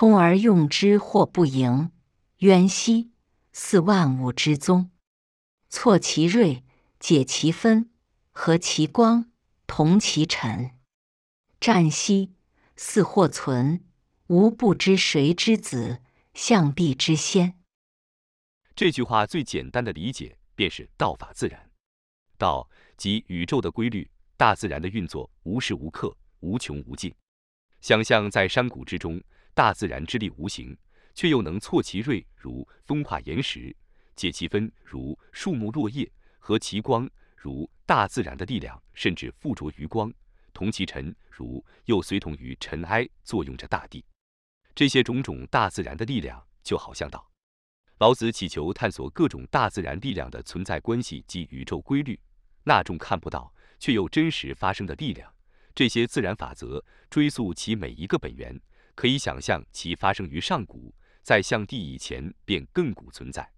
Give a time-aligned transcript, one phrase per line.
[0.00, 1.90] 充而用之，或不盈，
[2.36, 3.10] 渊兮，
[3.50, 4.92] 似万物之宗。
[5.68, 6.62] 错其锐，
[7.00, 7.90] 解其分，
[8.30, 9.32] 和其光，
[9.66, 10.70] 同其尘。
[11.58, 12.32] 战兮，
[12.76, 13.84] 似或存，
[14.28, 16.00] 吾不知谁之子，
[16.32, 17.58] 象帝之先。
[18.76, 21.72] 这句话最简单的理解便是道法自然。
[22.36, 27.12] 道即宇宙的规律，大自然的运作，无时无刻，无穷无尽。
[27.80, 29.20] 想象在山谷之中。
[29.58, 30.78] 大自然之力无形，
[31.16, 33.74] 却又能挫其锐，如风化岩石；
[34.14, 36.08] 解其分，如树木落叶；
[36.38, 40.08] 和其光，如大自然的力量，甚至附着于光；
[40.52, 44.04] 同其尘，如又随同于尘埃，作用着大地。
[44.76, 47.28] 这些种种大自然的力量，就好像道。
[47.98, 52.16] 老子祈求探索各种大自然力量的存在关系及宇宙规律，
[52.62, 55.28] 那种看不到却又真实发生的力量，
[55.74, 58.56] 这些自然法则，追溯其每一个本源。
[58.98, 63.48] 可以想象，其发生于上古，在象帝以前便亘古存在。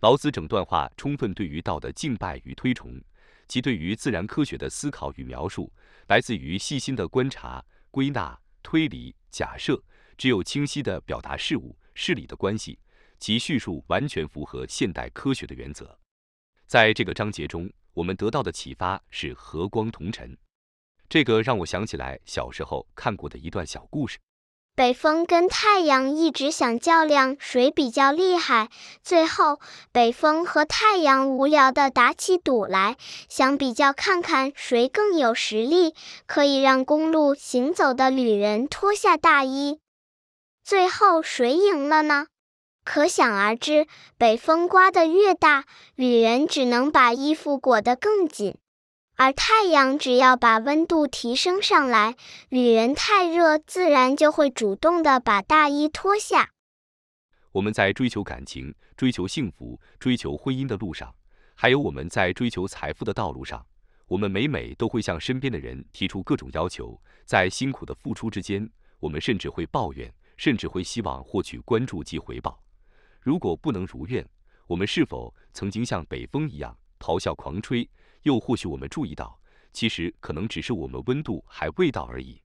[0.00, 3.00] 老子整段话充分对于道的敬拜与推崇，
[3.48, 5.72] 其对于自然科学的思考与描述，
[6.08, 9.82] 来自于细心的观察、归纳、推理、假设。
[10.18, 12.78] 只有清晰地表达事物、事理的关系，
[13.18, 15.98] 其叙述完全符合现代科学的原则。
[16.66, 20.36] 在这个章节中，我们得到的启发是和光同尘。
[21.08, 24.18] 这个让我想起来小时候看过的一段小故事。
[24.76, 28.68] 北风跟太阳一直想较量谁比较厉害，
[29.02, 29.58] 最后
[29.90, 35.94] 北风和太阳无聊的打起赌来，想比较看看谁更有实力，
[36.26, 39.80] 可以让公路行走的旅人脱下大衣。
[40.62, 42.26] 最后谁赢了呢？
[42.84, 43.86] 可想而知，
[44.18, 48.54] 北风刮得越大，旅人只能把衣服裹得更紧。
[49.18, 52.16] 而太阳只要把温度提升上来，
[52.50, 56.50] 旅人太热，自然就会主动的把大衣脱下。
[57.52, 61.14] 我们在追求感情、追求幸福、追求婚姻的路上，
[61.54, 63.64] 还有我们在追求财富的道路上，
[64.06, 67.00] 我们每每都会向身边的人提出各种要求。
[67.24, 68.68] 在辛苦的付出之间，
[69.00, 72.62] 我们甚至会抱怨，甚至会希望获取关注及回报。
[73.22, 74.28] 如果不能如愿，
[74.66, 77.88] 我们是否曾经像北风一样咆哮狂吹？
[78.26, 79.40] 又或许我们注意到，
[79.72, 82.42] 其实可能只是我们温度还未到而已。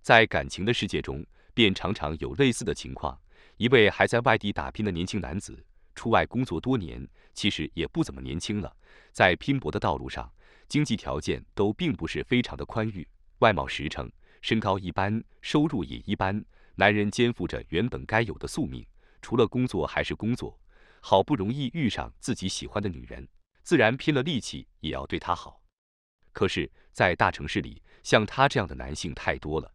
[0.00, 3.20] 在感情的世界中，便常常有类似的情况：
[3.56, 5.60] 一位还在外地打拼的年轻男子，
[5.96, 8.72] 出外工作多年，其实也不怎么年轻了。
[9.10, 10.32] 在拼搏的道路上，
[10.68, 13.04] 经济条件都并不是非常的宽裕，
[13.40, 14.08] 外貌实诚，
[14.40, 16.40] 身高一般，收入也一般。
[16.76, 18.86] 男人肩负着原本该有的宿命，
[19.20, 20.56] 除了工作还是工作。
[21.00, 23.26] 好不容易遇上自己喜欢的女人。
[23.68, 25.60] 自然拼了力气也要对他好，
[26.32, 29.70] 可是，在大城市里，像他这样的男性太多了。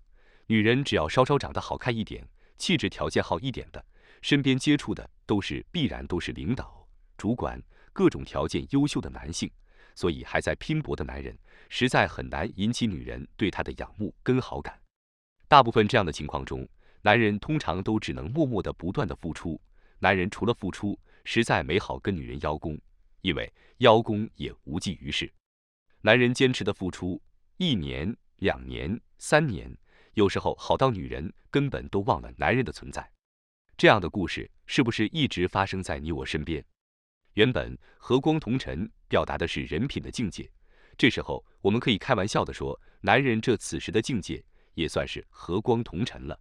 [0.47, 2.27] 女人只要稍稍长得好看一点，
[2.57, 3.85] 气质条件好一点的，
[4.23, 6.87] 身边接触的都是必然都是领导、
[7.17, 7.61] 主管，
[7.93, 9.47] 各种条件优秀的男性。
[9.93, 11.37] 所以，还在拼搏的男人，
[11.69, 14.75] 实在很难引起女人对他的仰慕跟好感。
[15.47, 16.67] 大部分这样的情况中，
[17.03, 19.61] 男人通常都只能默默的不断的付出。
[19.99, 22.75] 男人除了付出，实在没好跟女人邀功。
[23.23, 25.31] 因为邀功也无济于事，
[26.01, 27.21] 男人坚持的付出
[27.55, 29.73] 一年、两年、三年，
[30.13, 33.09] 有时候好到女人根本都忘了男人的存在。
[33.77, 36.63] 这样的故事是不是一直发生在你我身边？
[37.35, 40.51] 原本和光同尘表达的是人品的境界，
[40.97, 46.37] 这时候我们可以开玩笑的说，男人这此时的境界也算是和光同尘了。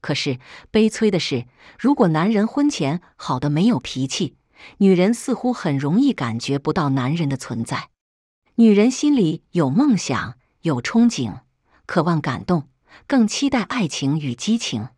[0.00, 0.36] 可是
[0.72, 1.46] 悲催的是，
[1.78, 4.34] 如果男人婚前好的没有脾气。
[4.78, 7.90] 女人似乎很容易感觉不到男人的存在。
[8.56, 11.40] 女人心里有梦想，有憧憬，
[11.86, 12.68] 渴望感动，
[13.06, 14.88] 更期待爱情与激情。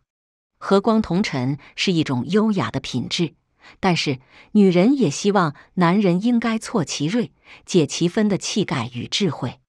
[0.57, 3.35] 和光同尘是一种优雅的品质，
[3.79, 4.19] 但是
[4.53, 7.31] 女人也希望男人应该挫其锐，
[7.65, 9.59] 解其分的气概与智慧。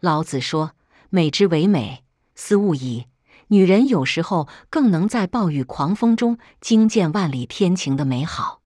[0.00, 0.72] 老子说
[1.10, 2.04] ：“美之为美，
[2.34, 3.06] 斯物矣。”
[3.48, 8.59] 女人有时候更能在暴雨狂风中惊见万里天晴的美好。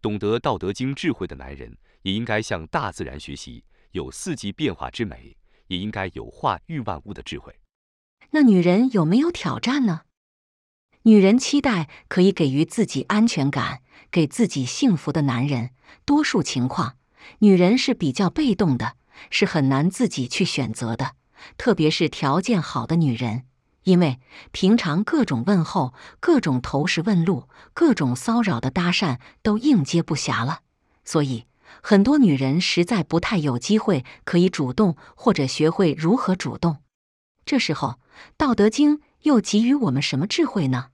[0.00, 5.36] 懂得《道德经》智慧的男人，也应该向大自然学习，有四季变化之美，
[5.66, 7.54] 也应该有化育万物的智慧。
[8.30, 10.02] 那女人有没有挑战呢？
[11.02, 15.70] 女人期待可以给予自己安全感、给自己幸福的男人，
[16.04, 16.96] 多数情况，
[17.38, 18.96] 女人是比较被动的，
[19.30, 21.14] 是很难自己去选择的，
[21.56, 23.44] 特别是条件好的女人。
[23.84, 24.20] 因为
[24.52, 30.60] 平常各种问候、各种投石问路、各种骚扰的搭讪都应接不暇了，
[31.04, 31.46] 所以
[31.82, 36.82] 很多女人实在不太有机会可以主动或者学会如何主动。
[37.46, 37.88] 这时候，
[38.36, 40.90] 《道德经》又给予我们什么智慧呢？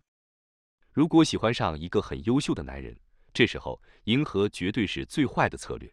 [0.92, 2.96] 如果喜欢上一个很优秀的男人，
[3.32, 5.92] 这时候迎合绝对是最坏的策略。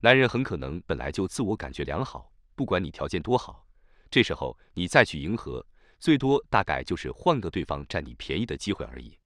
[0.00, 3.64] 男人很可能本来就自我感觉良好，不管你条件多好，
[4.10, 5.64] 这时候你再去迎合，
[5.98, 9.18] 最多大概就是换个对方占你便宜的机会而已。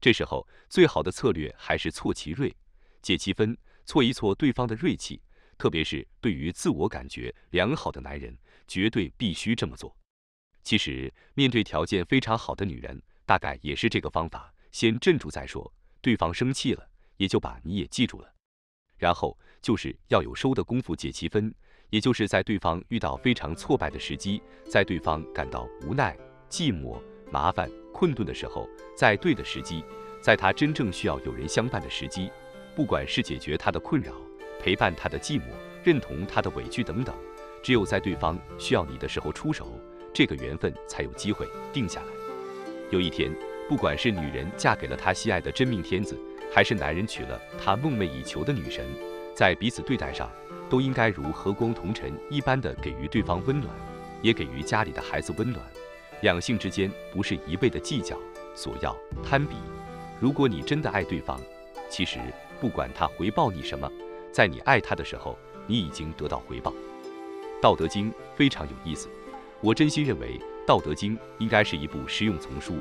[0.00, 2.54] 这时候最好的策略还是挫其锐，
[3.02, 5.20] 解其分，挫一挫对方的锐气。
[5.58, 8.34] 特别是对于自我感觉良好的男人，
[8.66, 9.94] 绝对必须这么做。
[10.62, 15.70] 其实面对条件非常好的女人，大概也是这个方法，先镇住再说。
[16.00, 18.34] 对方生气了，也就把你也记住了。
[18.96, 21.54] 然后就是要有收的功夫解其分，
[21.90, 26.16] 也就是在对方遇到非常挫败的时机，在对方感到无奈、
[26.48, 26.98] 寂寞、
[27.30, 29.84] 麻烦、困顿的时候，在对的时机，
[30.22, 32.30] 在他真正需要有人相伴的时机，
[32.74, 34.12] 不管是解决他的困扰。
[34.62, 35.44] 陪伴他的寂寞，
[35.82, 37.14] 认同他的委屈等等，
[37.62, 39.72] 只有在对方需要你的时候出手，
[40.12, 42.06] 这个缘分才有机会定下来。
[42.90, 43.32] 有一天，
[43.70, 46.14] 不管是女人嫁给了他心爱的真命天子，
[46.52, 48.84] 还是男人娶了他梦寐以求的女神，
[49.40, 50.30] 在彼此对待上，
[50.68, 53.74] 都应该如和光同尘一般的给予对方温暖，
[54.20, 55.64] 也给予家里的孩子温暖。
[56.20, 58.14] 两性之间不是一味的计较、
[58.54, 58.94] 索要、
[59.24, 59.56] 攀比。
[60.20, 61.40] 如果你真的爱对方，
[61.88, 62.18] 其实
[62.60, 63.90] 不管他回报你什么。
[64.30, 66.70] 在你爱他的时候，你已经得到回报。
[67.62, 69.08] 《道德经》非常有意思，
[69.62, 72.76] 我真心认为《道德经》应该是一部实用丛书，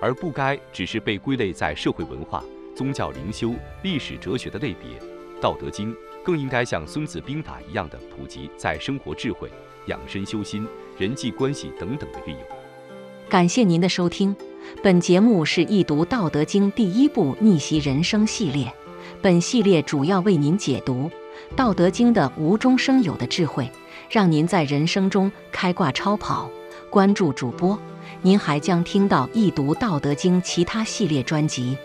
[0.00, 2.42] 而不该只是被归类在社会文化、
[2.74, 3.52] 宗教灵修、
[3.82, 4.98] 历史哲学的类别。
[5.40, 5.92] 《道德经》
[6.24, 9.50] 更应该像《孙子兵法》一样的普及在生活智慧、
[9.86, 10.66] 养生修心、
[10.98, 12.42] 人际关系等等的运用。
[13.28, 14.34] 感谢您的收听，
[14.82, 18.72] 本节目是易读《道德经》第一部逆袭人生系列。
[19.20, 21.10] 本系列主要为您解读
[21.56, 23.70] 《道德经》的无中生有的智慧，
[24.10, 26.50] 让您在人生中开挂超跑。
[26.90, 27.78] 关注主播，
[28.22, 31.76] 您还将听到易读《道德经》其他系列专辑，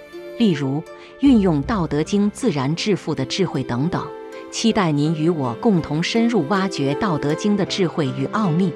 [0.42, 0.84] 例如
[1.20, 4.04] 运用《道德经》自然致富的智慧等等。
[4.50, 8.74] 期待您与我共同深入挖掘《道德经》的智慧与奥秘。